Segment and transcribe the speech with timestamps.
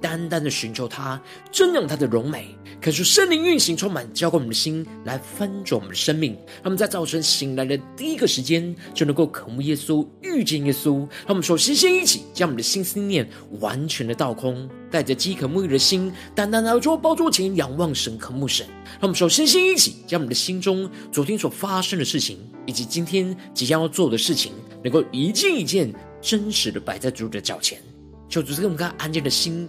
[0.00, 1.20] 单单的寻求他，
[1.52, 6.32] 瞻仰他的荣美，可是圣灵运行充满，浇灌我们的心，来翻转我们的生命。
[6.32, 10.98] 让我们在早晨醒来的第一个时间，就能够渴慕耶稣，遇见耶稣。
[10.98, 13.26] 让我们首先先一起将我们的心思念
[13.60, 18.66] 完全的倒空，带着饥渴沐浴的心，单单来到宝座前仰望神，渴慕神。
[18.84, 24.52] 让我们首先先一起将我们的心中昨天所发生的事情，以及今天即将要做的事情，
[24.84, 27.80] 能够一件一件真实的摆在主的脚前，
[28.28, 29.68] 求主赐给我们安静的心。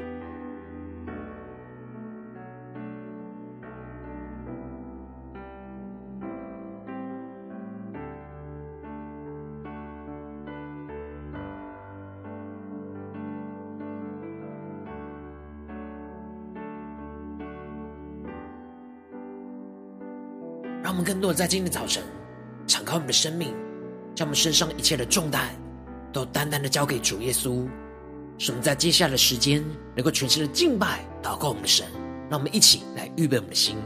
[20.91, 22.03] 让我们更多的在今天早晨，
[22.67, 23.55] 敞开我们的生命，
[24.13, 25.55] 将我们身上一切的重担，
[26.11, 27.65] 都单单的交给主耶稣。
[28.37, 29.63] 使我们在接下来的时间，
[29.95, 31.87] 能够全心的敬拜、祷告我们的神。
[32.29, 33.77] 让我们一起来预备我们的心。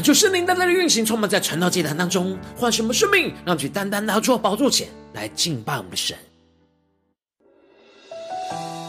[0.00, 6.16] 恳求圣灵单单的运行，充满在传道祭坛当中，换什么生命，让我们去单单拿出宝座前来敬拜我们的神。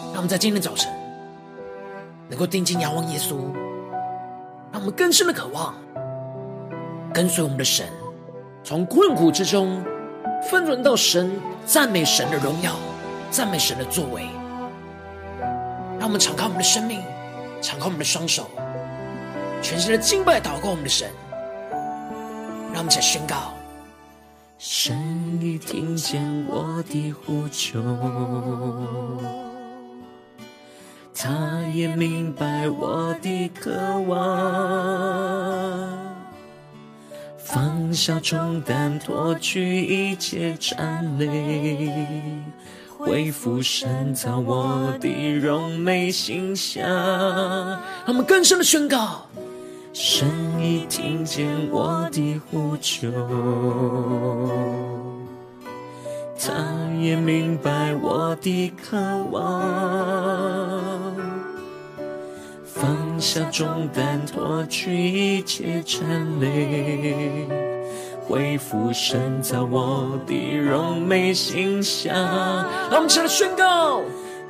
[0.05, 0.89] 让我们在今天早晨
[2.29, 3.35] 能够定睛仰望耶稣，
[4.71, 5.75] 让我们更深的渴望
[7.13, 7.85] 跟随我们的神，
[8.63, 9.83] 从困苦之中
[10.49, 11.29] 分转到神，
[11.65, 12.73] 赞美神的荣耀，
[13.29, 14.25] 赞美神的作为。
[15.99, 17.03] 让我们敞开我们的生命，
[17.61, 18.49] 敞开我们的双手。
[19.61, 21.09] 全身的敬拜祷告我们的神，
[22.73, 23.53] 让我们一起来宣告：
[24.57, 27.79] 神已听见我的呼求，
[31.15, 33.71] 他也明白我的渴
[34.07, 34.17] 望，
[37.37, 42.03] 放下重担，脱去一切缠累，
[42.97, 45.07] 恢复神造我的
[45.39, 46.83] 荣美形象。
[46.83, 49.27] 让我们更深的宣告。
[49.93, 50.25] 神
[50.59, 53.09] 已听见我的呼求，
[56.39, 56.53] 他
[56.99, 58.97] 也明白我的渴
[59.31, 59.51] 望，
[62.63, 67.47] 放下重担，脱去一切缠累，
[68.25, 72.15] 恢复神造我的荣美形象。
[72.89, 74.01] 让我们起来宣告。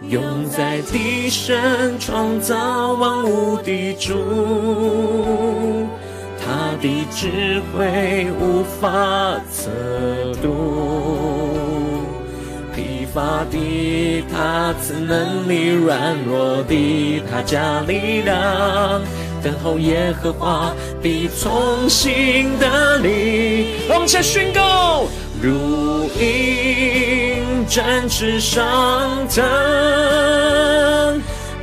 [0.09, 1.56] 永在地上
[2.00, 5.88] 创造万物的主，
[6.39, 9.69] 他的智慧无法测
[10.41, 12.01] 度。
[12.75, 19.01] 疲乏的他赐能力，软弱的他加力量。
[19.44, 23.75] 等候耶和华必从新得力。
[23.88, 25.06] 让我们先宣告。
[25.41, 27.31] 如鹰
[27.67, 28.63] 展翅上
[29.28, 29.43] 腾，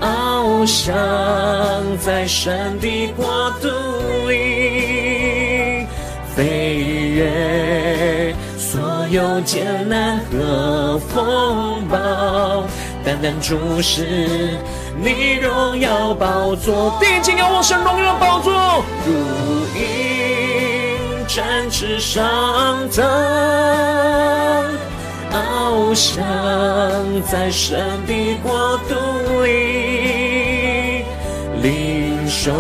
[0.01, 0.95] 翱翔
[1.99, 3.69] 在神的国度
[4.29, 5.87] 里，
[6.35, 6.77] 飞
[7.15, 8.81] 越所
[9.11, 11.97] 有艰难和风暴，
[13.05, 14.57] 单单注视
[15.01, 19.13] 你荣耀宝座，定睛仰望神荣耀宝座，如
[19.79, 19.87] 鹰。
[21.27, 23.05] 展翅上腾，
[25.69, 26.19] 翱翔
[27.31, 28.95] 在神的国度
[29.45, 31.05] 里，
[31.63, 32.51] 领受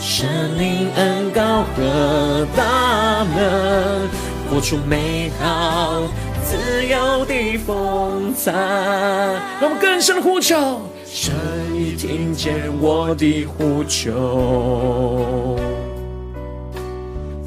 [0.00, 4.08] 神灵恩膏和大能，
[4.50, 6.02] 活出美好
[6.44, 8.50] 自由的风采。
[8.50, 11.32] 让我们更深的呼求，神
[11.72, 15.56] 已听见我的呼求。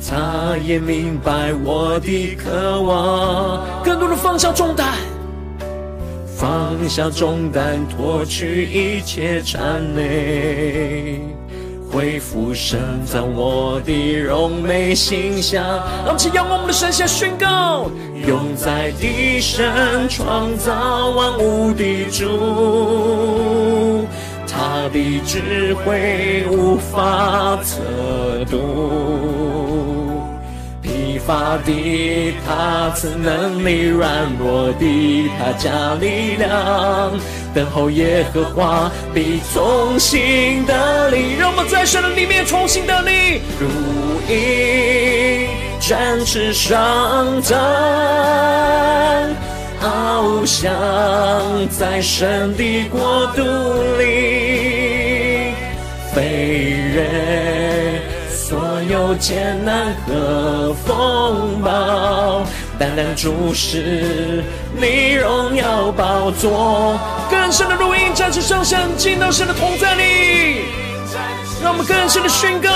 [0.10, 4.88] 他也明白我的渴望，更多的放下重担，
[6.36, 11.22] 放下重担，脱去一切缠累，
[11.92, 15.64] 恢复神在我的荣美形象。
[15.64, 17.92] 让我们起仰望我们的神，先宣告：
[18.26, 24.08] 永在的神，创造万物的主，
[24.48, 29.59] 他的智慧无法测度。
[31.30, 34.10] 发的他赐能力，软
[34.40, 36.50] 弱的他加力量。
[37.54, 43.68] 等候耶和华必重新得力，让我们在神的里面重新得力，如
[44.28, 45.48] 鹰
[45.80, 47.56] 展翅上腾，
[49.80, 50.68] 翱翔
[51.70, 53.44] 在神的国度
[54.00, 55.54] 里，
[56.12, 58.02] 飞跃。
[58.50, 62.44] 所有艰难和风暴，
[62.80, 64.44] 单单注视
[64.76, 67.00] 你荣耀宝座，
[67.30, 70.64] 更深的录音，展翅上升，进到神的同在里，
[71.62, 72.72] 让我们更深的宣告，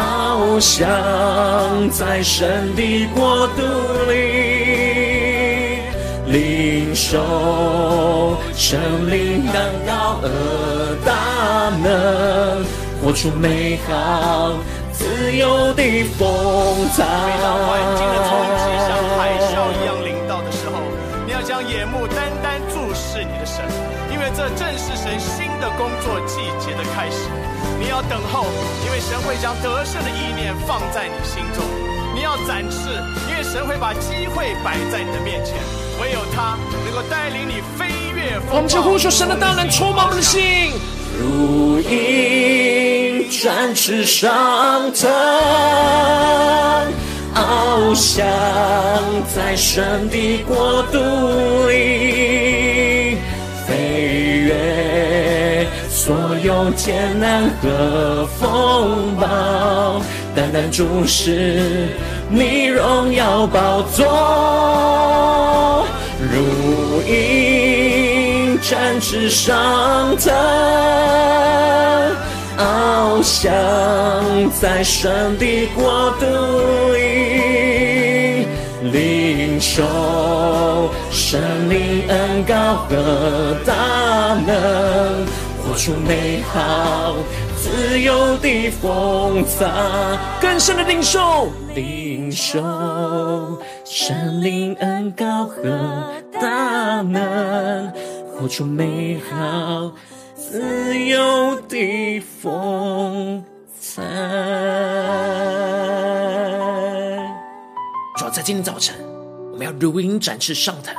[0.00, 3.62] 翱翔在神的国度
[4.08, 5.80] 里，
[6.28, 8.78] 领受神
[9.10, 10.28] 灵恩膏和
[11.04, 11.12] 大
[11.82, 12.64] 能。
[13.02, 14.54] 活出美好
[14.92, 15.82] 自由的
[16.16, 17.02] 风采。
[17.02, 18.30] 每当环境的冲
[18.62, 20.78] 击像海啸一样临到的时候，
[21.26, 23.64] 你要将眼目单单注视你的神，
[24.12, 27.26] 因为这正是神新的工作季节的开始。
[27.80, 28.46] 你要等候，
[28.86, 31.64] 因为神会将得胜的意念放在你心中。
[32.14, 32.86] 你要展翅，
[33.28, 35.56] 因为神会把机会摆在你的面前。
[36.00, 38.56] 唯有他能够带领你飞越风暴。
[38.56, 40.70] 我们就呼求神的大能充满我们的心。
[41.18, 45.10] 如鹰展翅上腾，
[47.34, 48.26] 翱翔
[49.34, 50.98] 在神的国度
[51.68, 53.16] 里，
[53.66, 53.74] 飞
[54.46, 60.02] 越所有艰难和风暴，
[60.34, 61.88] 单单注视
[62.28, 65.86] 你荣耀宝座，
[66.18, 67.31] 如鹰。
[68.72, 70.32] 展翅上腾，
[72.56, 73.44] 翱翔
[74.58, 76.24] 在神的国度
[76.94, 78.46] 里，
[78.90, 83.74] 领受生灵恩膏和大
[84.46, 85.26] 能，
[85.62, 87.14] 活出美好
[87.54, 89.66] 自由的风采，
[90.40, 92.58] 更深的领受，领受
[93.84, 95.60] 生灵恩膏和
[96.40, 97.92] 大能。
[98.42, 99.94] 活出美好
[100.34, 103.44] 自由的风
[103.78, 104.02] 采。
[108.16, 108.96] 主要在今天早晨，
[109.52, 110.92] 我们要如鹰展翅上腾，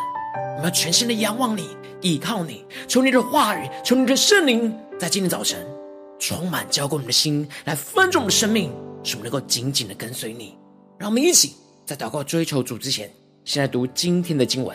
[0.55, 1.67] 我们要全心的仰望你，
[1.99, 5.59] 依靠你，求你的话语，求你的圣灵，在今天早晨
[6.19, 8.71] 充满浇灌我们的心，来分盛我们的生命，
[9.03, 10.57] 使我们能够紧紧的跟随你。
[10.97, 13.11] 让我们一起在祷告追求主之前，
[13.43, 14.73] 先来读今天的经文。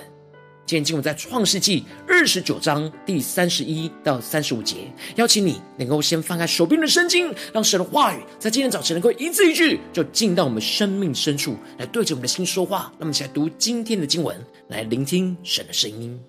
[0.68, 4.76] 今天经文在创世纪二十九章第三十一到三十五节，
[5.16, 12.92] 邀请你能够先翻开手边的圣经，让神的话语在今天早晨能够一字一句就进到我们生命深处，来对着我们的心说话。
[12.98, 16.20] 那么一起来读今天的经文，来聆听神的声音。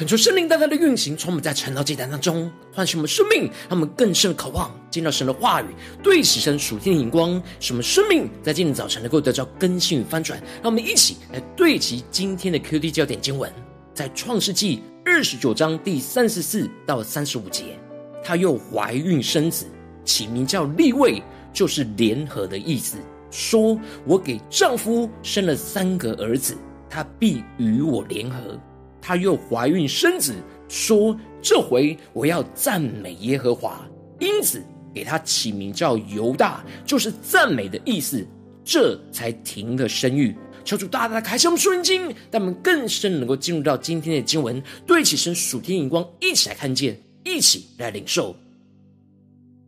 [0.00, 5.66] 恳求圣灵大大的运行，从我们在晨祷祭坛当中唤醒我们生命，让我们更深的渴望见到神的话语，
[6.02, 10.40] 对齐神属天的眼光，使我们生命在今天早晨能够得到更新与翻转。
[10.62, 13.52] 让我们一起来对齐今天的 QD 焦点经文，
[13.92, 17.78] 在创世纪二十九章第三十四到三十五节，
[18.24, 19.66] 她又怀孕生子，
[20.02, 22.96] 起名叫利未，就是联合的意思。
[23.30, 23.78] 说
[24.08, 26.56] ：“我给丈夫生了三个儿子，
[26.88, 28.58] 他必与我联合。”
[29.00, 30.34] 她又怀孕生子，
[30.68, 33.86] 说：“这回我要赞美耶和华。”
[34.20, 34.62] 因此
[34.94, 38.26] 给他起名叫犹大，就是赞美的意思。
[38.62, 40.36] 这才停了生育。
[40.64, 48.36] 求主大大开启我们属灵经，让我们更深能够进入到今天的经文，对齐神属天眼光，一起来看见，一起来领受。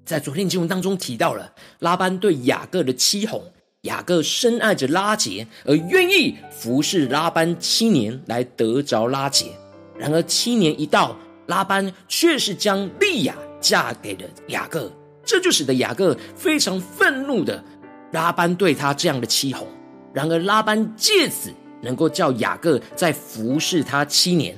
[0.05, 3.43] 在昨天经文当中提到了拉班对雅各的欺哄，
[3.83, 9.47] 雅各深爱着拉结，而愿意服侍拉班七年来得着拉结。
[9.99, 14.89] 然而七年一到，拉班却是将利亚嫁给了雅各，
[15.25, 17.63] 这就使得雅各非常愤怒的
[18.13, 19.67] 拉班对他这样的欺哄。
[20.13, 24.57] 然而拉班借此能够叫雅各再服侍他七年，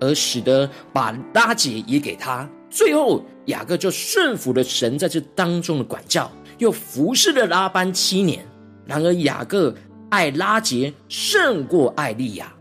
[0.00, 2.48] 而使得把拉结也给他。
[2.70, 8.42] 最后，雅各就顺服了神在这当中的管教，又服侍了拉班七年。
[8.86, 9.74] 然而，雅各
[10.10, 12.52] 爱拉结胜过爱利亚。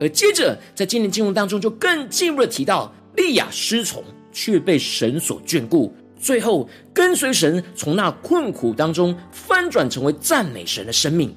[0.00, 4.02] 而接着，在今天经文当中，就更进一步的提到，利亚失宠，
[4.32, 11.34] 却被神所眷顾，最后跟随神，从那困苦当中翻转成为赞美神的生命。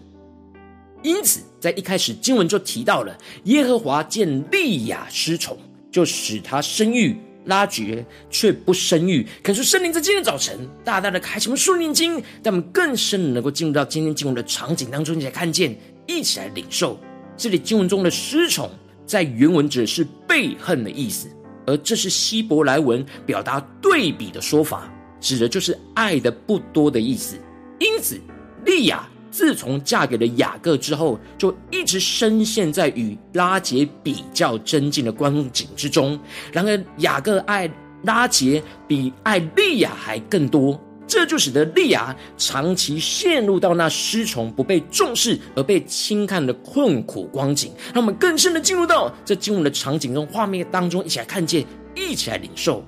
[1.04, 5.58] 因此，在一开始经文就提到了，耶和华见利亚失宠，
[5.92, 7.16] 就使他生育。
[7.48, 12.14] 拉绝却不生育，可是圣灵在今天早晨大大的开启我们属灵经，
[12.44, 16.98] 让我们更深的能够进入到今天经文的场景当中，一起来看见，一起来领受。
[17.36, 18.70] 这里经文中的失宠，
[19.06, 21.28] 在原文指的是背恨的意思，
[21.66, 27.36] 而这是希伯来文表达对比的说法，指的就是爱的不多的意思。
[27.80, 28.20] 因此，
[28.66, 29.08] 利亚。
[29.38, 36.20] 自从嫁给了雅各之后，就一直深陷在与拉杰比较争竞的光景之中。
[36.52, 47.72] 然而，雅各爱拉杰比爱利亚还更多，这就使得利亚长期陷入到那失从、不被重视而被轻看的困苦光景。
[47.94, 51.64] 让我们更深的进入到这经文的场景中、画面当中，一起来看见，
[51.94, 52.84] 一起来领受。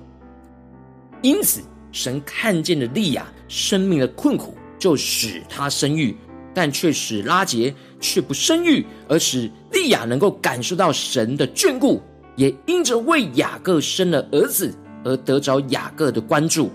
[1.22, 1.60] 因此，
[1.92, 6.16] 神看见了利亚生命的困苦，就使她生育。
[6.52, 12.02] 但却使拉杰却不生育，而使利亚能够感受到神的眷顾，
[12.36, 16.70] 也因着为雅各生了儿子而得着雅各的关注。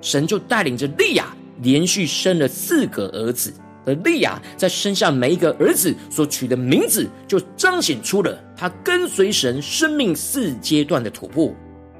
[0.00, 3.52] 神就带领着利亚连续生了四个儿子，
[3.86, 11.54] 而利亚在生下每一个儿子所取的名字，就彰显出了他跟随神生命四阶段的突破，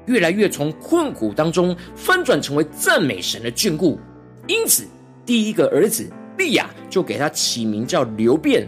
[0.07, 3.97] 越来越从困苦当中翻转成为赞美神的眷顾。
[4.47, 4.85] 因此，
[5.25, 6.11] 第一个儿子。
[6.37, 8.67] 利亚就给他起名叫流便，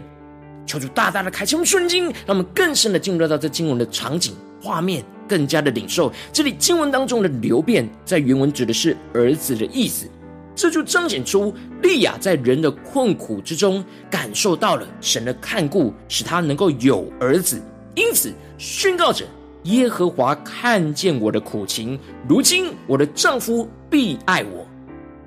[0.66, 6.12] 求主大大的开启我们属灵经，让我们更深的进入到这经文的场景画面，更加的领受。
[6.32, 10.06] 这里经文当中的流便，在原文指的是儿子的意思，
[10.54, 17.60] 这就彰显出利亚在人的困苦之中，感受到了神的看顾，使他能够有儿子，
[17.94, 19.24] 因此宣告着
[19.64, 24.65] 耶和华看见我的苦情，如今我的丈夫必爱我。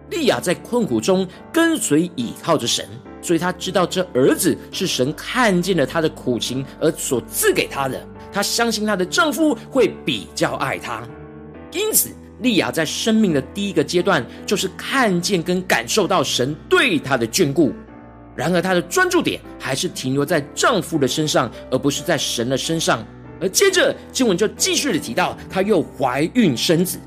[0.10, 2.88] 利亚在困苦中跟随倚靠着神，
[3.22, 8.02] 所以她知道这儿子是神看见了她的苦情而所赐给她的。
[8.32, 11.08] 她相信她的丈夫会比较爱她，
[11.72, 12.10] 因此
[12.42, 17.74] 利亚在生命的第一个阶段就是看见跟感受到神对她的眷顾。
[18.36, 23.06] 然而她的专注点还是停留在丈夫的身上，而不是在神的身上。
[23.42, 26.98] 而接着经文就继续的提到，她又怀孕生子，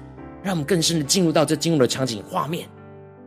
[0.43, 2.69] 让我们更深的进入到这经文的场景画面。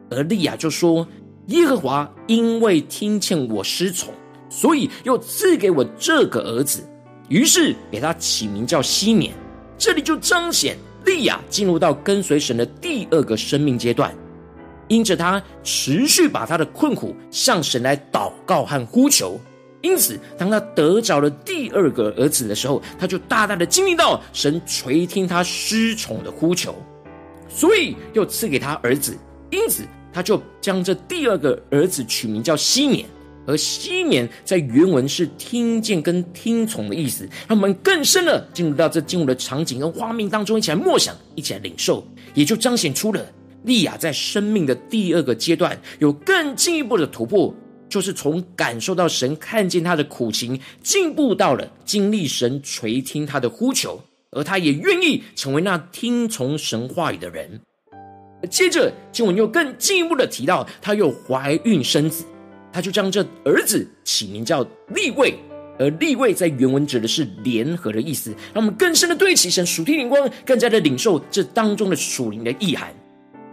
[0.09, 1.07] 而利亚就说
[1.47, 4.13] ：“耶和华因为听见我失宠，
[4.50, 6.83] 所以又赐给我这个儿子。
[7.27, 9.33] 于是给他起名叫西缅。
[9.77, 14.15] 这里就彰显利亚进入到跟随神的第二个生命阶段，
[14.88, 19.39] 因着他持续把他的困苦向神来祷告和呼求。
[19.81, 26.74] 因此，当他得着了第二个儿子的时候，他就大大的经历到神垂听他失宠的呼求，
[27.50, 29.17] 所以又赐给他儿子。”
[29.51, 33.05] 因此，他就将这第二个儿子取名叫西缅，
[33.45, 37.27] 而西缅在原文是听见跟听从的意思。
[37.47, 43.25] 让我们更深的进入到这进入的场景跟画面当中，一起来默想，一起来领受，也就彰显出了
[43.63, 47.53] 利亚在生命的第二个阶段有更进一步的突破，
[47.87, 54.01] 就是从感受到神看见他的苦情，进步到了经历神垂听他的呼求。
[54.31, 57.61] 而他也愿意成为那听从神话语的人。
[58.49, 62.23] 接着经文又更进一步的提到，她又怀孕生子，
[62.71, 65.33] 她就将这儿子起名叫利未，
[65.79, 68.29] 而利未在原文指的是联合的意思。
[68.53, 72.93] 让我们更深的对齐神属天灵光，更加的领受这当中的属灵的意涵。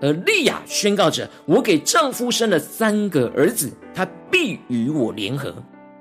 [0.00, 5.54] 而利亚宣告着：“我给丈夫生了三个儿子，他必与我联合。”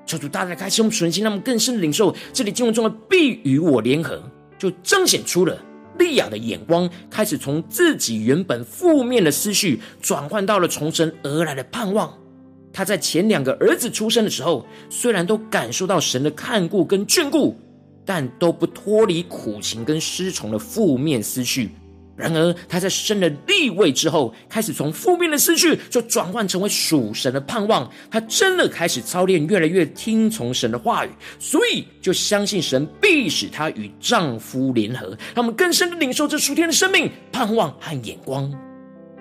[0.07, 4.21] 求主大大开启我们属灵心，让我们更深的领受这里经文中的“必与我联合”，
[4.57, 5.57] 就彰显出了。
[5.99, 12.13] 利亚的眼光开始从自己原本负面的思绪转换到了从神而来的盼望。
[12.73, 17.55] 他在前两个儿子出生的时候，虽然都感受到神的看顾跟眷顾，
[18.05, 21.71] 但都不脱离苦情跟失宠的负面思绪。
[22.21, 27.89] 然而，他在生了利未之后，开始从负面的思绪就转换成为属神的盼望。
[28.11, 38.51] 他真的开始操练，越来越听从神的话语，所以就相信神必使他与丈夫联合，他们更深的领受这属天的生命、盼望和眼光。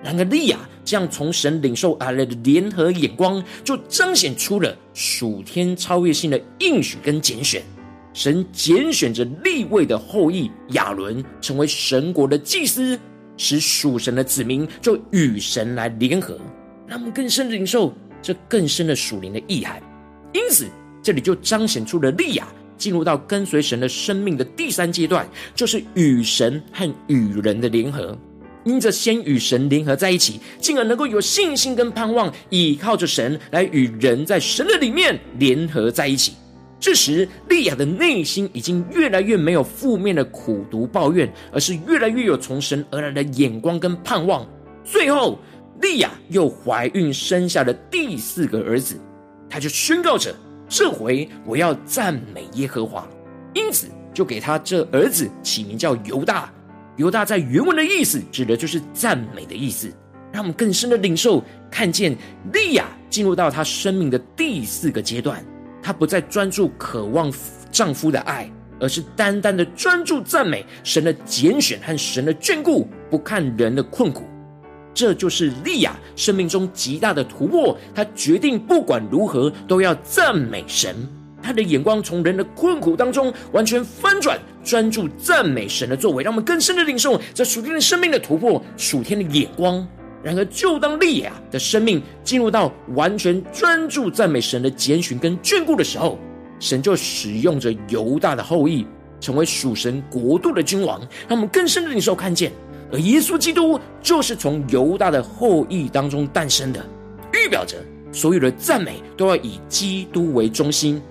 [0.03, 7.63] 然而，利亚这样从神领受而来的联合眼光，就彰显出了属天超越性的应许跟拣选。
[8.13, 12.99] 神拣选着立位的后裔亚伦成为神国的祭司，
[13.37, 16.37] 使属神的子民就与神来联合，
[16.87, 19.81] 让我们更深的领受这更深的属灵的意涵。
[20.33, 20.67] 因此，
[21.01, 22.47] 这里就彰显出了利亚
[22.77, 28.17] 进入到跟随神的生命的第三阶段，就是与神和与人的联合。
[28.63, 36.33] 因着先与神联合在一起，进而能够有信心跟盼望，依靠着神来与人在神的里面联合在一起。
[36.81, 44.43] 这时，利亚的内心已经越来越没有负面的苦读抱怨，而是越来越有从神而来的眼光跟盼望。
[44.83, 45.37] 最后，
[45.79, 48.99] 利亚又怀孕生下了第四个儿子，
[49.47, 50.35] 他就宣告着
[50.67, 53.07] ：“这回我要赞美耶和华。”
[53.53, 56.51] 因此，就给他这儿子起名叫犹大。
[56.97, 59.87] 犹大在原文的意思，指的就是赞美的意思。
[60.31, 62.17] 让我们更深的领受，看见
[62.51, 65.45] 利亚进入到他生命的第四个阶段。
[65.81, 67.31] 她不再专注渴望
[67.71, 74.23] 丈夫的爱，而是单单的专注赞美神的拣选和神的眷顾，不看人的困苦。
[74.93, 77.77] 这就是利亚生命中极大的突破。
[77.95, 80.95] 她决定不管如何都要赞美神。
[81.41, 89.87] 她的眼光从人的困苦当中完全翻转，专注赞美神的作为，让我们更深的领受这属天的生命的突破，属天的眼光。
[90.23, 96.19] 然而，就当利亚的生命进入到完全专注赞美神的拣选跟眷顾的时候，
[96.59, 98.85] 神就使用着犹大的后裔，
[99.19, 102.51] 成为属神国度的君王，让我们更深的领受看见。
[102.91, 106.85] 而耶稣基督就是从犹大的后裔当中诞生的，
[107.33, 107.77] 预表着
[108.11, 111.01] 所有的赞美都要以基督为中心。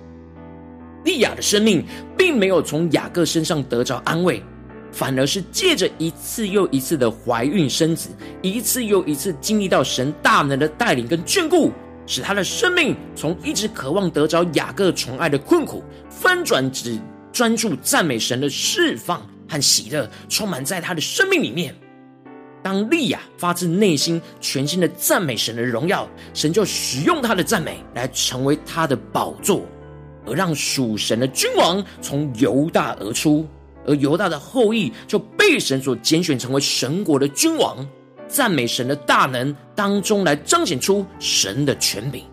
[1.03, 1.83] 利亚的生命
[2.15, 4.41] 并没有从雅各身上得着安慰。
[4.91, 8.09] 反而是借着一次又一次的怀孕生子，
[8.41, 11.71] 一次又一次经历到神大能的带领跟眷顾，
[12.05, 16.97] 使他的生命从一直渴望得着雅各宠爱的困苦，翻转至
[17.31, 21.73] 专注赞美神的释放和喜乐，充满在他的生命里面。
[22.63, 29.65] 当利亚发自内心全心的赞美神的荣耀，神就使用他的赞美来成为他的宝座，
[30.27, 33.47] 而让属神的君王从犹大而出。
[33.85, 37.87] 而犹大的后裔就被神所拣选成为神国的君王，
[38.27, 42.23] 赞美神的大能当中来彰显出神的权柄，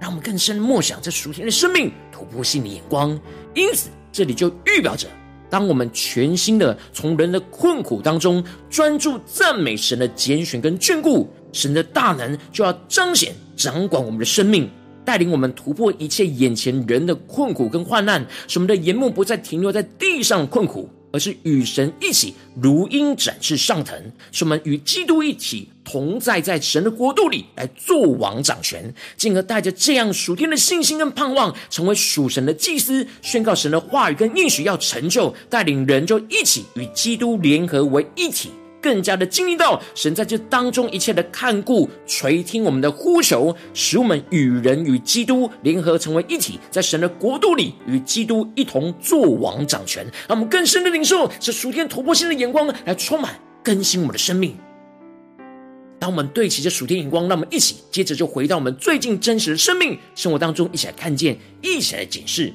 [0.00, 3.18] 让我们更深默想这属天的生命突破性的眼光。
[3.54, 5.08] 因此，这里就预表着，
[5.50, 14.70] 当我们全心的从人的困苦当中专注赞美神的拣选跟眷顾，神的大能就要彰显掌管我们的生命。
[15.06, 23.96] 带领我们突破一切眼前人的困苦跟患难，使我们的眼目不再停留在地上困苦，而是与神一起如鹰展翅上腾，
[24.32, 38.50] 使我们与基督一起同在在神的国度里来作王掌权，进而带着这样属天的信心跟盼望，成为属神的祭司，宣告神的话语跟应许要成就，带领人就一起与基督联合为一体。
[38.86, 50.06] 更加的经历到神在这当中一切的看顾、垂听我们的呼求，使我们与人与基督联合成为一体，在神的国度里与基督一同作王掌权。
[50.28, 54.56] 让我们更深的领受这属天突破性的眼光，来充满更新我们的生命。
[55.98, 62.52] 当我们对齐这属天眼光，让我们一起接着就回到我们最近真实的生命生活当中，一起来看见，一起来检视。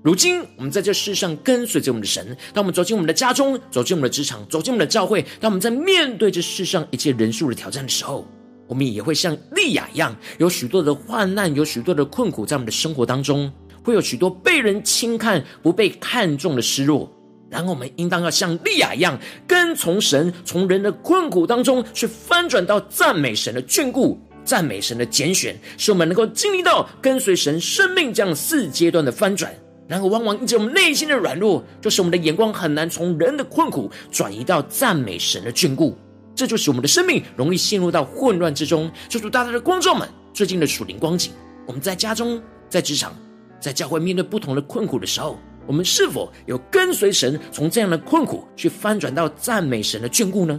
[0.00, 2.24] 如今，我们在这世上跟随着我们的神。
[2.54, 8.24] 当我们走进我们的家中，走进我们的职场，走进我们的教会，当我们在面对这世上一切人数的挑战的时候，
[8.68, 17.12] 我们也会像利亚一样，有许多的患难，有许多的困苦，在我们的生活当中，会有许多被人轻看、不被看重的失落。
[17.50, 29.52] 然后我们应当要像利亚一样，跟从神，从人的困苦当中去翻转到赞美神的眷顾、赞美神的拣选，使我们能够经历到跟随神生命这样四阶段的翻转。
[29.88, 35.96] 然后，往往因着我们内心的软弱，就是我们的眼光很难从人的困苦转移到赞美神的眷顾，
[36.34, 38.90] 这就使我们的生命容易陷入到混乱之中。
[39.08, 41.32] 求主大大的光照们最近的属灵光景，
[41.66, 43.16] 我们在家中、在职场、
[43.58, 45.38] 在教会面对不同的困苦的时候。
[45.66, 50.58] 我们是否有跟随神，从这样的困苦去翻转到赞美神的眷顾呢？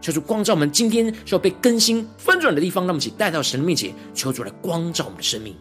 [0.00, 5.54] 求主光照我们今天需要被更新翻转的地方，让我们一起带到神的面前，求主来光照我们的生命。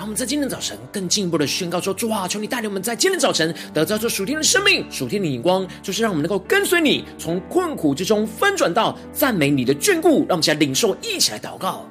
[0.00, 10.20] 让我们在今天早晨更进一步的宣告说：主啊，求你带领我们在今天早晨得到这属天的生命、属天的眼光，就是让我们能够跟随你，从困苦之中翻转到赞美你的眷顾。
[10.20, 11.89] 让我们起来领受，一起来祷告。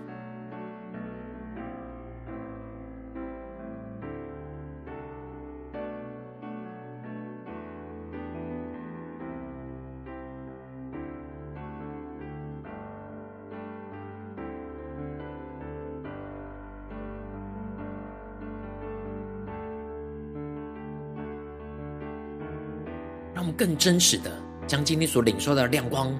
[23.60, 24.32] 更真实的
[24.66, 26.18] 将今天所领受到的亮光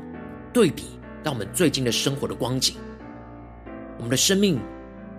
[0.52, 2.76] 对比到我们最近的生活的光景。
[3.96, 4.60] 我们的生命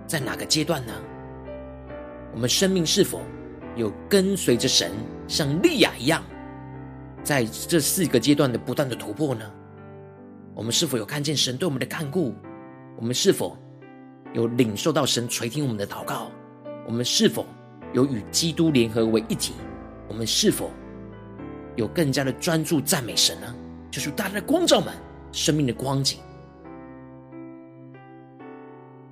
[0.06, 0.92] 在哪个阶段呢？
[2.34, 3.22] 我们生命是否
[3.74, 4.92] 有跟随着神，
[5.26, 6.22] 像利亚一样，
[7.24, 9.50] 在这四个阶段的不断的突破呢？
[10.54, 12.34] 我们是否有看见神对我们的看顾？
[12.98, 13.56] 我们是否
[14.34, 16.30] 有领受到神垂听我们的祷告？
[16.86, 17.46] 我们是否
[17.94, 19.54] 有与基督联合为一体？
[20.06, 20.70] 我们是否
[21.80, 23.54] 有更加的专注赞美神呢？
[23.90, 24.92] 就是大家的光照们
[25.32, 26.18] 生命的光景。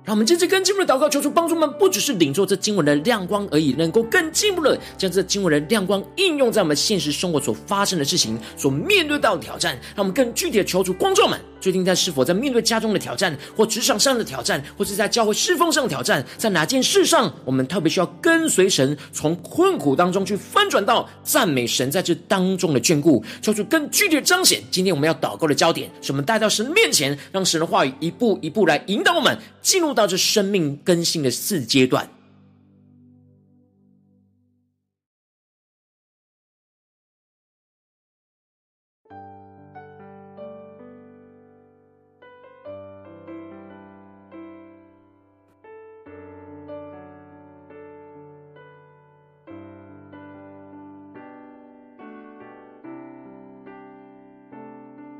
[0.09, 9.79] 让我们接着更进一步的祷告，求主帮助我们，不只是领受这经文的亮光而已，能够更进一步的将这经文的亮光应用在我们现实生活所发生的事情、所面对到的挑战。
[9.95, 24.59] 让我们更具体的求主观众们，最近在是否在面对家中的挑战，或职场上的挑战，或是在教会侍奉上的挑战，在哪件事上，我们特别需要跟随神，从困苦当中去翻转到赞美神在这当中的眷顾，求主更具体的彰显。
[24.71, 32.09] 今天我们要祷告的焦点，是我们带到神面前，让神的话语一步一步来引导我们进入到这生命更新的四阶段，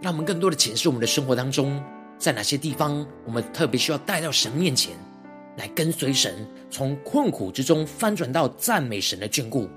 [0.02, 1.99] 让我们更多的检视我们的生活当中。
[2.20, 4.94] 在哪些地方，我们特别需要带到神面前
[5.58, 9.70] 来跟随神，从困苦之中翻转到赞美神的眷顾，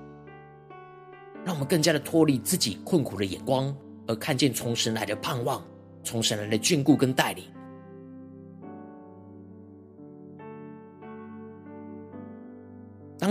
[1.45, 3.73] 让我们更加的脱离自己困苦的眼光，
[4.09, 5.65] 而看见从神来的盼望，
[6.03, 7.45] 从神来的眷顾跟带领。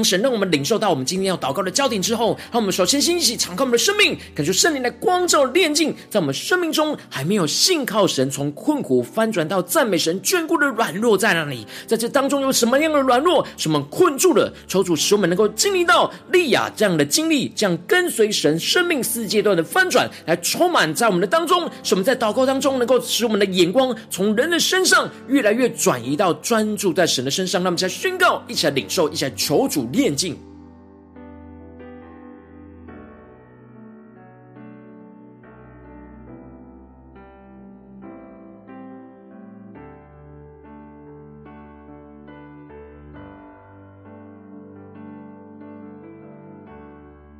[0.03, 11.67] 神让我们领受到我们今天要祷告的焦点之后，让我们首先先一起敞开我们的生命，感受圣灵的光照炼净，在我们生命中还没有信靠神，从困苦翻转到赞美神眷顾的软弱在哪里？
[11.85, 14.51] 在这当中有什么样的软弱，什么困住了？
[14.67, 27.61] 求主使我们能够经历到利亚这样的经历，这样跟随神生命四阶段的翻转，来充满在我们的当中，使我们在祷告当中能够使我们的眼光从人的身上越来越转移到专注在神的身上。
[27.61, 29.81] 那么，在宣告，一起来领受，一起来求主。
[29.91, 30.37] 炼净，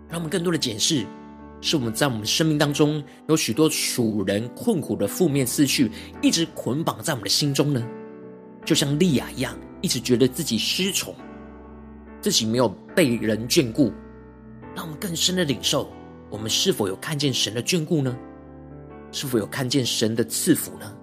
[0.10, 1.06] 让我们更多的检视，
[1.62, 5.90] 是我们在我们生命当中有许多属人困苦的负面思绪，
[6.22, 7.82] 一直捆绑在我们的心中呢？
[8.66, 11.16] 就像利亚一样，一直觉得自己失宠。
[12.22, 13.92] 自己没有被人眷顾，
[14.76, 15.92] 让我们更深的领受，
[16.30, 18.16] 我们是否有看见神的眷顾呢？
[19.12, 20.96] 是否有看见神的赐福呢？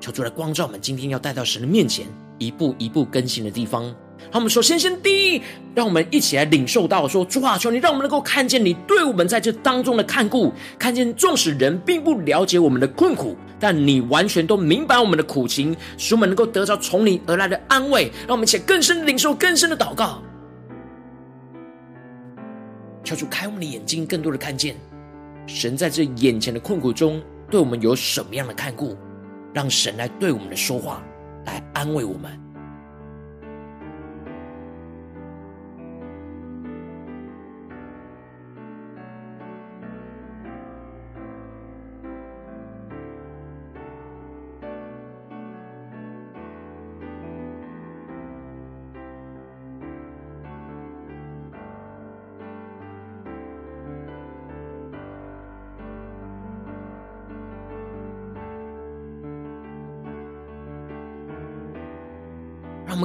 [0.00, 2.06] 求主来光照我们，今天要带到神的面前，
[2.38, 3.94] 一步一步更新的地方。
[4.30, 5.42] 好，我们首先先第一，
[5.74, 18.10] 让我们一起来领受到说，主啊，求你让我们能够看见你对我们在这当中的看顾，看见纵使人并不了解我们的困苦，但你完全都明白我们的苦情，使我们能够得着从你而来的安慰。
[18.26, 20.20] 让我们一起更深领受，更深的祷告，
[23.04, 24.74] 求主开我们的眼睛，更多的看见
[25.46, 28.96] 神在这眼前的困苦中对我们有什么样的看顾，
[29.52, 31.00] 让神来对我们的说话，
[31.46, 32.43] 来安慰我们。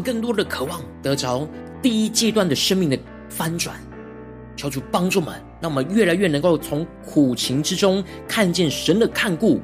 [0.09, 1.47] 更多的渴望得着
[1.83, 2.97] 第一阶段的生命的
[3.29, 3.75] 翻转，
[4.55, 9.61] 求主帮助们，让我们越来越能够从苦情之中看见神的看顾，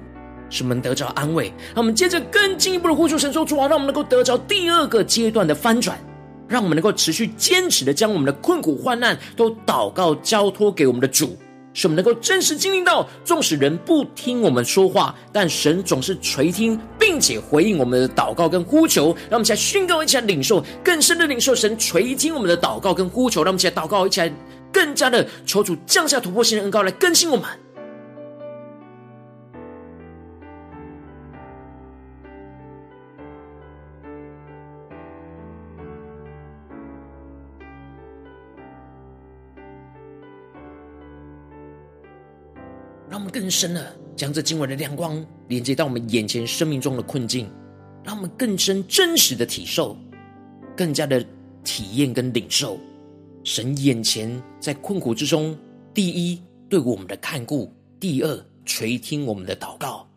[0.52, 1.48] 使我们得着安慰。
[1.74, 5.98] 让我们接着更进一步的呼求神说：主啊，让我们能够得着第二个阶段的翻转，
[6.48, 11.36] 让我们能够持续坚持的将我们的困苦患难都祷告交托给我们的主。
[11.76, 19.08] 使我们能够真实经历到，纵使人不听我们说话，但神总是垂听，并且回应我们的祷告跟呼求。
[19.30, 23.44] 让我们一起来宣告，一起来领受更深的领受神垂听我们的祷告跟呼求。
[23.44, 24.34] 让我们一起来祷告，一起来
[24.72, 27.46] 更加的求主降下突破性的恩膏来更新我们。
[43.10, 47.50] 让我们更深的将这今晚的亮光连接到我们眼前生命中的困境，
[48.04, 49.96] 让我们更深真实的体受，
[50.76, 51.24] 更加的
[51.64, 52.80] 体验跟领受
[53.44, 55.58] 神眼前在困苦之中，
[55.94, 60.08] 第一对我们的看顾，第二垂听我们的祷告，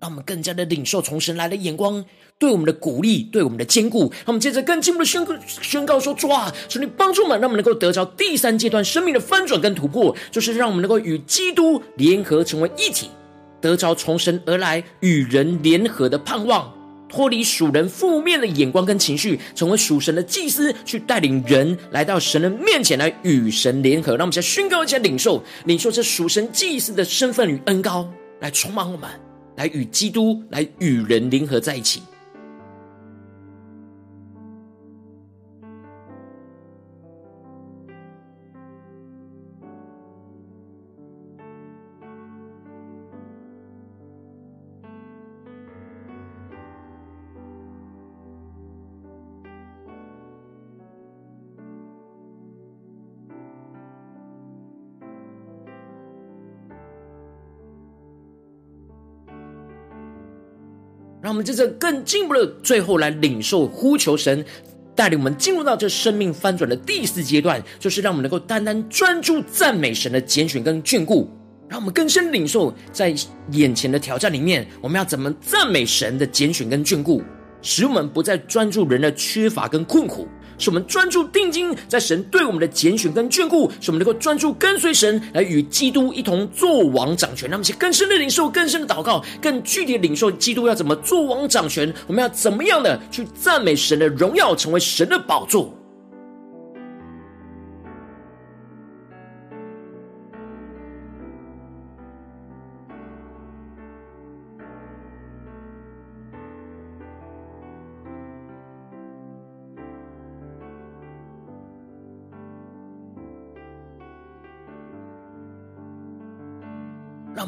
[0.00, 2.04] 让我们更加的领受从神来的眼光。
[2.40, 13.10] 对我们的鼓励，对我们的坚固，让我们接着更进一步的宣告宣告说：主啊，求你帮助我们，让我们能够得着第三阶段生命的翻转跟突破，就是让我们能够与基督联合成为一体，
[13.60, 16.72] 得着从神而来与人联合的盼望，
[17.10, 24.12] 脱离属人负面的眼光跟情绪，成为属神的祭司，去带领人来到神的面前来与神联合。
[24.12, 28.08] 让我们先宣告一下领受，领受这属神祭司的身份与恩膏，
[28.40, 29.10] 来充满我们，
[29.56, 32.00] 来与基督来与人联合在一起。
[61.30, 64.44] 让我们在这更进一步的，最后来领受呼求神
[64.96, 71.30] 带领我们进入到这生命翻转的第四阶段，就是让我们能够单单专注赞美神的拣选跟眷顾，
[71.68, 73.14] 让我们更深领受在
[73.52, 77.22] 眼前的挑战里面，我们要怎么赞美神的拣选跟眷顾，
[77.62, 80.26] 使我们不再专注人的缺乏跟困苦。
[80.60, 87.48] 是我们专注定睛在神对我们的拣选跟眷顾，是我们能够专注跟随神，来与基督一同做王掌权。
[87.50, 91.92] 那么，些更深的领受，更深的祷告，更具体的领受基督要怎么做王掌权。
[92.06, 95.74] 我们要怎么样的去赞美神的荣耀，成为神的宝座。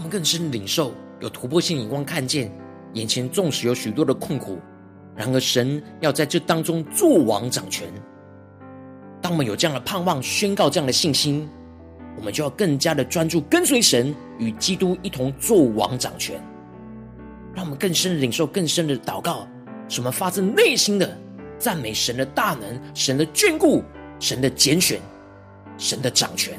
[0.03, 2.53] 们更深领受，有突破性眼光，看见
[2.95, 4.59] 眼前纵使有许多的困苦，
[5.17, 7.89] 然而神要在这当中作王掌权。
[9.21, 11.49] 当我们有这样的盼望，宣告这样的信心，
[12.17, 16.43] 我们就要更加的专注跟随神，与基督一同作王掌权。
[17.55, 19.47] 让我们更深的领受，更深的祷告，
[19.89, 21.17] 使我们发自内心的
[21.59, 23.83] 赞美神的大能、神的眷顾、
[24.19, 25.01] 神的拣选、
[25.79, 26.59] 神的掌权。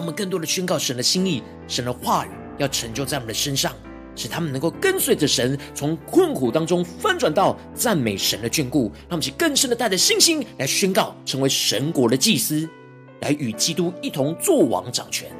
[0.00, 3.70] 我们更多的宣告神的心意，神的话语要成就在我们的身上，
[4.16, 8.84] 使他们能够跟随着神，从困苦当中翻转到赞美神的眷顾。
[8.84, 12.66] 让我们去更深的带着信心来宣告，成为神国的祭司，
[13.20, 15.30] 来与基督一同作王掌权。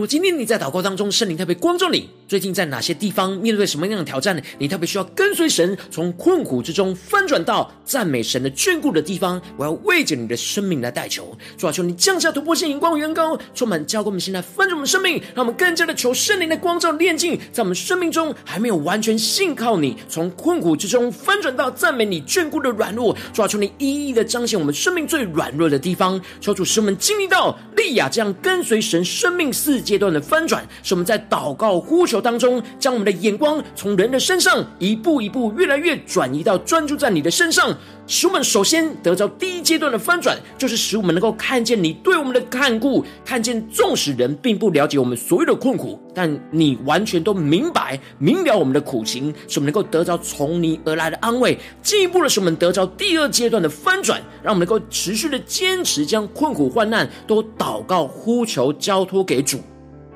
[0.00, 4.42] 如果今天你在祷告当中，圣灵特别光照你，最近在哪些地方面对什么样的挑战？
[4.56, 9.38] 你特别需要跟随神，从困苦之中翻转到赞美神的眷顾的地方。
[9.58, 23.14] 我要为着你的生命来代求，主啊，求你降下突破性、荧光、远高，充满教给我们现在翻转我们生命，让我们更加的求圣灵的光照炼净，在我们生命中还没有完全信靠你，从困苦之中翻转到赞美你眷顾的软弱。
[23.34, 37.74] 主啊，求你一一的彰显我们生命最软弱的地方，求主使我们经历到利亚这样跟随神生命四阶段的翻转，是我们在祷告呼求当中，将我们的眼光从人的身上一步一步越来越转移到专注在你的身上，
[38.10, 51.56] 使我们首先得着第一阶段的翻转，就是使我们能够看见你对我们的看顾，看见纵使人并不了解我们所有的困苦，但你完全都明白明了我们的苦情，使我们能够得着从你而来的安慰。
[51.82, 59.60] 进一步的使我们得着第二阶段的翻转，让我们能够持续的坚持将困苦患难都祷告呼求交托给主。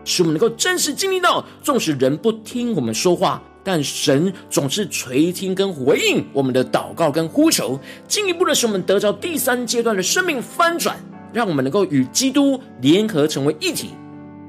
[0.05, 7.81] 使我们能够真实经历到，纵使人不听我们说话，但神总是垂听跟回应我们的祷告跟呼求。
[8.07, 10.97] 进一步的使我们得着第三阶段的生命翻转，
[11.33, 13.89] 让我们能够与基督联合成为一体，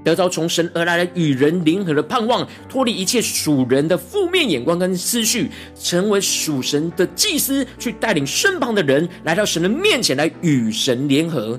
[0.03, 5.49] 得着从神而来的与人联合的盼望，脱离一切属人的负面眼光跟思绪，
[5.79, 11.57] 成为属神的祭司，去带领身旁的人来到神的面前来与神联合。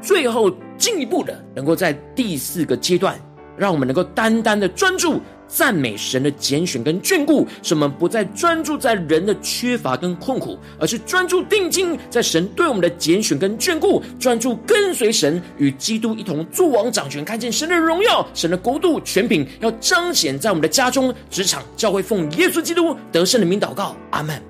[0.00, 3.18] 最后进一步的，能够在第四个阶段。
[3.56, 24.47] 让我们能够单单的专注赞美神的拣选跟眷顾，使我们不再专注在人的缺乏跟困苦，而是专注定睛在神对我们的拣选跟眷顾，专注跟随神，与基督一同作王掌权，看见神的荣耀、神的国度、权柄要彰显在我们的家中、职场、教会，奉耶稣基督得胜的名祷告，阿门。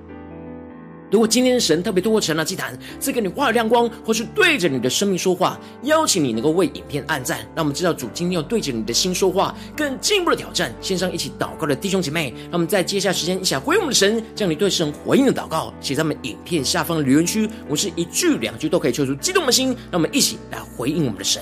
[1.11, 10.73] 如果今天的神特别透过成了祭坛赐给你话语亮光，或是对着你的生命说话，邀请你能够为影片按赞，让我们知道主今天要对着你的心说话，更进一步的挑战。
[10.81, 17.49] 线上一起祷告的弟兄姐妹，让我们在接下来时间一起来回应我们的神，将你对神回应的祷告写在我们影片下方的留言区。
[17.67, 21.41] 我是一句两句都可以说出激动的心，让我们一起来回应我们的神。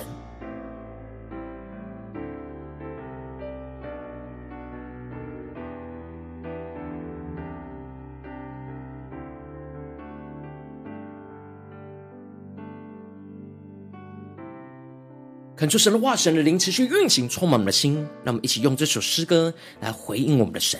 [15.58, 17.96] 恳求神的话，神的灵持续运行，充满我们的心。
[18.22, 20.78] 让我们一起用这首诗歌来回应我们的神，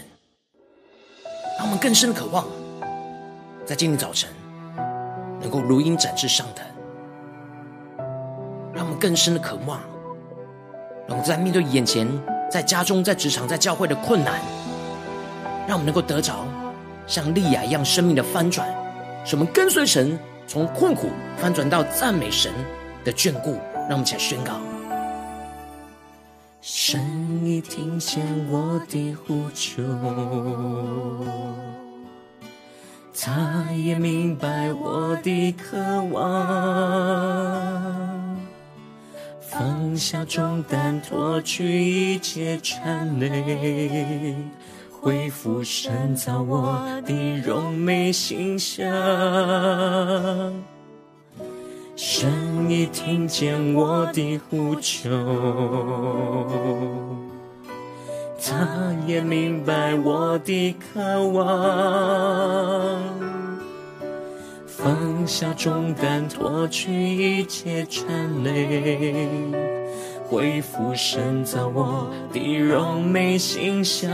[1.58, 2.46] 让我们更深的渴望，
[3.66, 4.30] 在今天早晨
[5.40, 6.64] 能够如鹰展翅上腾。
[8.72, 9.80] 让我们更深的渴望，
[11.08, 12.06] 让我们在面对眼前
[12.48, 14.40] 在家中、在职场、在教会的困难，
[15.66, 16.46] 让我们能够得着
[17.08, 18.72] 像利亚一样生命的翻转，
[19.24, 20.16] 使我们跟随神，
[20.46, 22.52] 从困苦翻转到赞美神
[23.04, 23.58] 的眷顾。
[23.88, 24.52] 让我们起来宣告：
[26.60, 27.00] 神
[27.42, 29.82] 已听见我的呼求，
[33.18, 35.78] 他也明白我的渴
[36.12, 36.20] 望。
[39.40, 44.36] 放下重担，脱去一切缠累，
[45.00, 48.84] 恢复深造我的柔美形象。
[52.00, 55.10] 神已听见我的呼求，
[58.40, 63.02] 他也明白我的渴望。
[64.68, 69.50] 放下重担，脱去一切缠累，
[70.28, 74.08] 恢复神造我的荣美形象。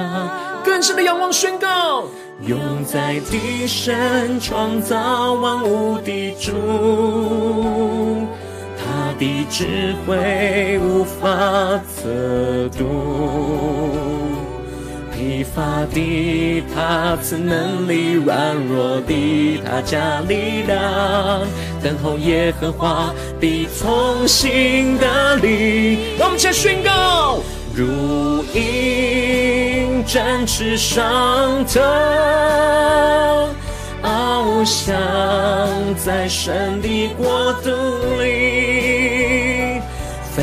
[0.64, 2.04] 更深的仰望宣告，
[2.42, 6.52] 永在的神创造万物的主，
[8.76, 12.84] 他的智慧无法测度。
[15.16, 21.46] 疲乏的他赐能力，软弱的他加力量。
[21.82, 26.16] 等候耶和华必从新得力。
[26.18, 27.38] 我们先宣告：
[27.74, 29.63] 如鹰
[30.06, 31.82] 展翅上腾，
[34.02, 34.94] 翱翔
[35.96, 37.70] 在神的国度
[38.20, 39.80] 里，
[40.34, 40.42] 飞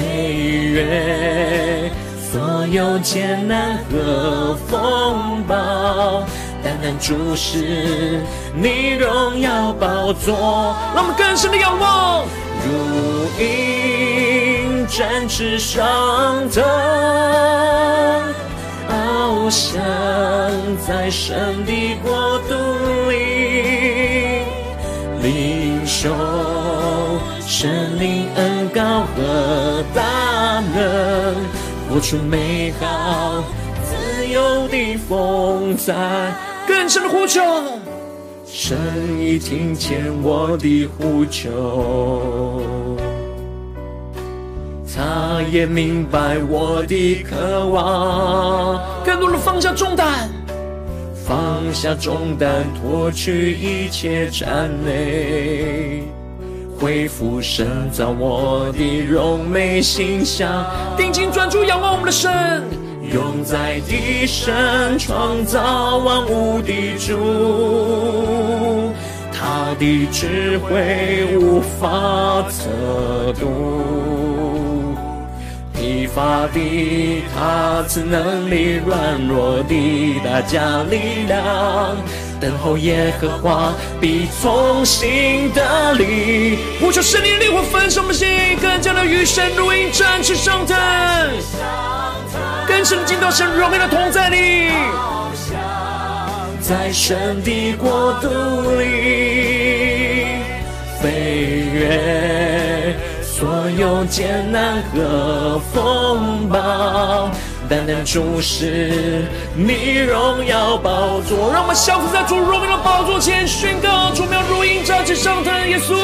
[0.73, 1.91] 越。
[2.31, 6.23] 所有艰难和风暴，
[6.63, 8.21] 单单注视
[8.55, 10.75] 你荣耀宝座。
[10.95, 12.25] 让我们更深的仰望，
[12.65, 16.63] 如鹰展翅上腾，
[19.43, 19.81] 我想
[20.87, 22.53] 在神的国度
[23.09, 24.43] 里，
[25.23, 26.09] 领受
[27.39, 31.35] 神灵恩膏和大能。
[31.89, 33.43] 活出美好
[33.83, 36.31] 自由的风采，
[36.67, 37.41] 更深的呼求。
[38.45, 38.77] 神
[39.19, 42.61] 已听见我的呼求，
[44.95, 48.81] 他也明白我的渴望。
[49.03, 50.29] 更多的放下重担，
[51.25, 56.03] 放下重担，脱去一切战累。
[56.79, 60.65] 恢复神造我的荣美形象，
[60.97, 62.63] 定睛专注仰望我们的神，
[63.13, 68.91] 永在的神创造万物的主，
[69.31, 73.47] 他的智慧无法测度，
[75.91, 81.97] 疲乏的他赐能力，软弱的大家力量。
[82.39, 88.25] 等候耶和华必从新得力，呼求圣灵的烈火焚烧我们心，
[88.61, 90.77] 更加的与神如鹰展翅上腾，
[92.65, 94.71] 更深的进到神荣耀的同在里，
[96.61, 98.29] 在神的国度
[98.79, 100.39] 里
[101.01, 102.40] 飞越
[103.77, 107.29] 有艰难和风暴。
[107.69, 109.23] 单单注视
[109.55, 115.95] 你荣耀宝座，让我们降服在主荣耀的宝座前，宣告：主名如鹰展翅上腾，耶稣，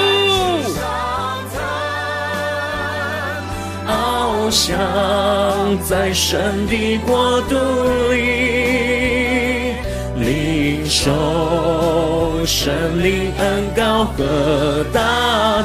[3.86, 4.78] 翱翔
[5.84, 7.56] 在神的国度
[8.12, 9.76] 里，
[10.16, 15.02] 领受神灵恩膏和大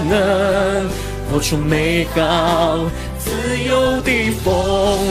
[0.08, 0.88] 能，
[1.32, 2.78] 活出美好。
[3.18, 4.52] 自由的风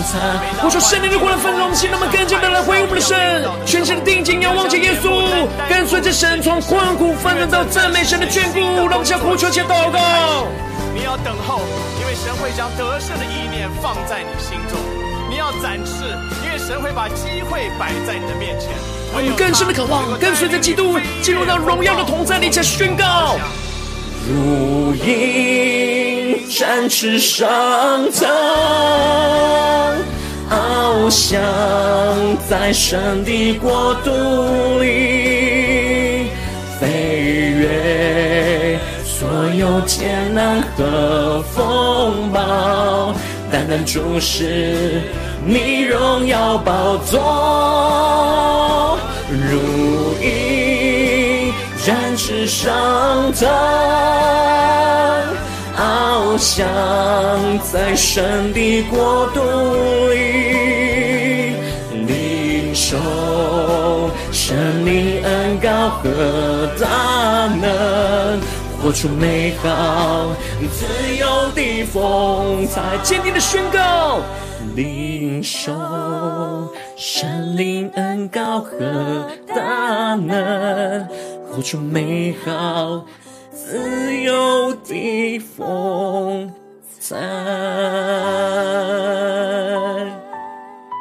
[0.03, 0.19] 采，
[0.63, 3.17] 我说圣灵的火来焚烧我们心，让我们更加的来回应我们的神，
[3.65, 5.09] 全心的定睛仰望着耶稣，
[5.67, 10.45] 跟随着神从困苦翻转到赞美神的眷顾，让我们向呼求且祷告。
[10.93, 11.61] 你要等候，
[11.99, 14.77] 因为神会将得胜的意念放在你心中；
[15.27, 16.05] 你要展翅，
[16.45, 18.69] 因为神会把机会摆在你的面前。
[19.13, 23.39] 我们更深的渴望，跟随着基督进入到荣耀的同在里，才宣告。
[24.27, 26.10] 如鹰
[26.51, 28.27] 展翅上腾，
[30.49, 31.39] 翱翔
[32.49, 34.11] 在神的国度
[34.81, 36.27] 里，
[36.77, 43.15] 飞越所有艰难和风暴，
[43.49, 45.01] 单单注视
[45.45, 48.99] 你荣耀宝座，
[49.29, 49.57] 如
[50.21, 51.53] 鹰
[51.85, 53.47] 展翅上腾。
[55.81, 56.63] 翱翔
[57.71, 59.41] 在神的国度
[60.09, 61.55] 里，
[62.05, 68.39] 领受神灵恩高和大能，
[68.79, 70.27] 活出美好
[70.71, 72.81] 自由的风采。
[73.01, 74.19] 坚定的宣告，
[74.75, 75.71] 领受
[76.95, 78.77] 神灵恩高和
[79.47, 81.07] 大能，
[81.51, 83.03] 活出美好
[83.71, 86.53] 自由的风
[86.99, 87.15] 采。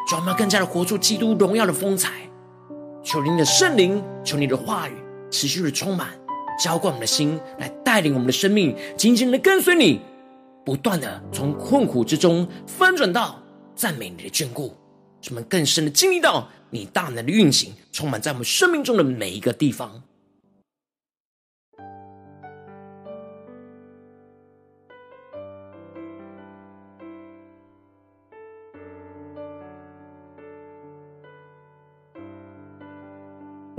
[0.08, 2.12] 让我们更加的活出基督荣耀的风采。
[3.02, 4.92] 求你的圣灵，求你的话语
[5.32, 6.10] 持续的充满，
[6.62, 10.00] 浇灌我们的心，来带领我们的生命，紧紧的跟随你，
[10.64, 13.42] 不断的从困苦之中翻转到
[13.74, 14.76] 赞美你的眷顾，
[15.20, 20.00] 使我们更深的经历到你大能的运行，充满在我们生命中的每一个地方。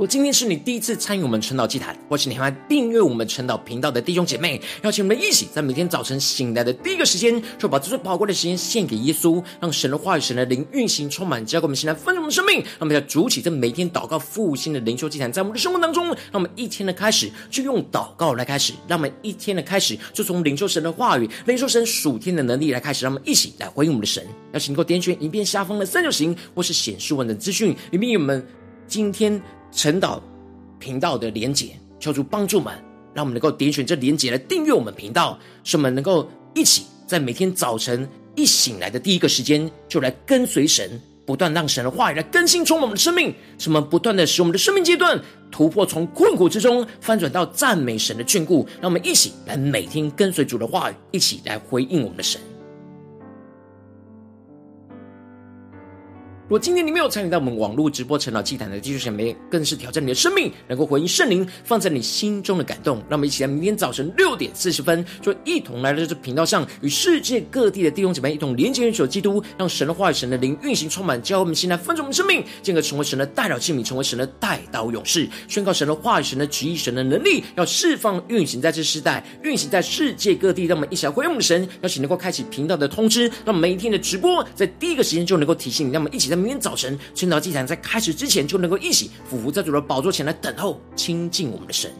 [0.02, 12.56] 果今天是你第一次参与我们晨祷祭坛，或是你还订阅我们晨祷频道的弟兄姐妹，邀请我们一起在每天早晨醒来的第一个时间，就把这最宝贵的时间献给耶稣，让神的话语、神的灵运行充满，交给我们现在丰盛的生命。
[12.56, 24.26] 让我们要筑起这每天祷告复兴的灵修祭坛，在我们的生活当中，让我们一天的开始就用祷告来开始，让我们一天的开始就从领受神的话语、领受神属天的能力来开始，让我们一起来回应我们的神。
[24.54, 28.44] 邀请你给我点选影片下方的三角形，或是显示文的资讯，里面有我们
[28.88, 29.40] 今天。
[29.72, 30.22] 陈导
[30.80, 32.74] 频道的连结，求主帮助们，
[33.14, 45.20] 让我们能够点选这连结来订阅我们频道，使我们能够一起在每天早晨一醒来的第一个时间，就来跟随神，不断让神的话语来更新充满我们的生命，使我们不断的使我们的生命阶段
[45.52, 48.68] 突破，从困苦之中翻转到赞美神的眷顾。
[48.82, 52.42] 让我们一起来每天跟随主的话语，一起来回应我们的神。
[56.52, 62.98] 果今天你没有参与到我们网络直播晨祷祭坛的弟兄姐妹，更是挑战你的生命，能够回应圣灵放在你心中的感动。
[63.08, 80.66] 让我们一起来，明天早晨六点四十分，就一同来到这频道上，与世界各地的弟兄姐妹一同连接、联手基督，让神的话语、神的灵运行充满，教我们心，来分盛我们生命，进而成为神的代祷器皿，成为神的代刀勇士，宣告神的话语、神的旨意、神的能力，要释放运行在这世代，运行在世界各地。
[80.66, 85.94] 让我们一起来回应我们神，邀请能够开启频道的通知，让我们每一天的直播在第一个时间就能够提醒你。
[85.94, 86.41] 让我们一起在。
[86.42, 91.92] 明天早晨，趁早祭坛在开始之前，就能够一起俯伏在主的宝座前来等候亲近我们的神。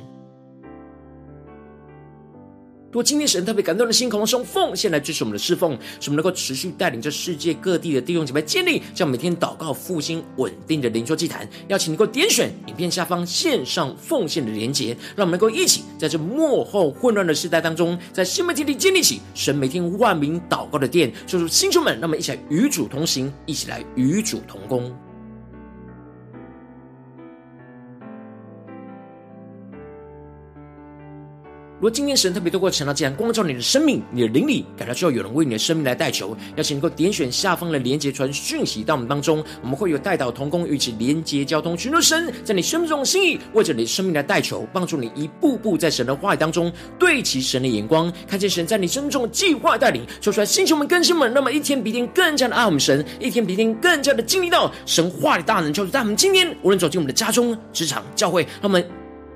[2.92, 11.48] 如果今天神特别感动的心，渴望用奉献来支持我们的侍奉，使我们能够持续带领着世界各地的弟兄姐妹建立将每天祷告复兴稳定的灵修祭坛。
[11.70, 21.10] 邀请你能够点选影片下方线上奉献的连结，让我们能够一起在这幕后混乱的时代当中，在新媒体里建立起神每天万名祷告的殿。
[21.26, 24.94] 就是弟兄们，让我们一起来与主同行，一起来与主同工。
[31.82, 58.80] 如果今天神特别透过神的这样光照你的生命，你的灵里感到需要有人为你的生命来代求，邀请能够点选下方的连接传讯息到我们当中，我们会有代祷同工与其连接交通，寻求神在你生命中的心意，为着你的生命来代求，帮助你一步步在神的话语当中对齐神的眼光，看见神在你生命中的计划带领，说出来星球们更新们，那么一天比一天更加的爱我们神，一天比一天更加的经历到神话的大能，就是在我们今天无论走进我们的家中、职场、教会，那么。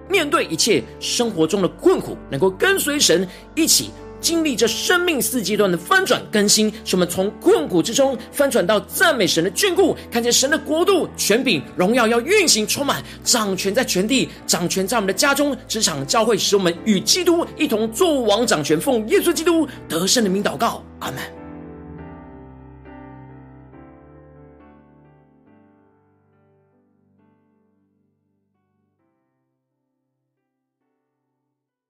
[0.10, 3.90] 面对一切生活中的困苦，能够跟随神一起
[4.22, 21.45] 经历这生命四阶段的翻转更新，使我们从困苦之中翻转到赞美神的眷顾，看见神的国度权柄荣耀要运行充满，掌权在全地，掌权在我们的家中、职场、教会，使我们与基督一同作王掌权，奉耶稣基督得胜的名祷告，阿门。